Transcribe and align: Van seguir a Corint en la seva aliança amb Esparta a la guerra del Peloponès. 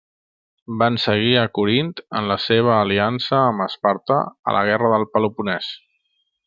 Van 0.83 0.95
seguir 1.03 1.35
a 1.41 1.43
Corint 1.57 1.91
en 2.21 2.31
la 2.33 2.39
seva 2.47 2.73
aliança 2.79 3.37
amb 3.45 3.67
Esparta 3.69 4.21
a 4.53 4.59
la 4.59 4.69
guerra 4.71 4.95
del 4.97 5.11
Peloponès. 5.15 5.75